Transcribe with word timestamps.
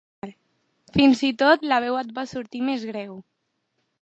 Fins 0.97 1.21
i 1.27 1.29
tot 1.41 1.67
la 1.73 1.79
veu 1.85 1.99
et 2.01 2.11
va 2.17 2.25
sortir 2.33 2.63
més 2.71 2.89
greu. 2.95 3.15